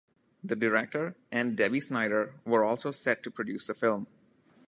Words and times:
The 0.43 0.55
director 0.55 1.15
and 1.31 1.55
Debbie 1.55 1.79
Snyder 1.79 2.33
were 2.43 2.63
also 2.63 2.89
set 2.89 3.21
to 3.21 3.29
produce 3.29 3.67
the 3.67 3.75
film. 3.75 4.07